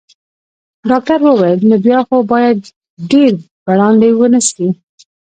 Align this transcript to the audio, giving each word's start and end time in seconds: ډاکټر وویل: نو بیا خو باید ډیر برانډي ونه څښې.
ډاکټر 0.89 1.19
وویل: 1.23 1.59
نو 1.69 1.75
بیا 1.85 1.99
خو 2.07 2.17
باید 2.31 2.57
ډیر 3.11 3.33
برانډي 3.65 4.11
ونه 4.15 4.39
څښې. 4.47 4.67